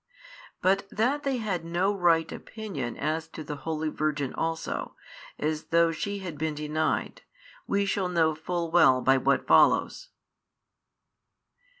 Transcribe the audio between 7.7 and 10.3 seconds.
shall know full well by what follows.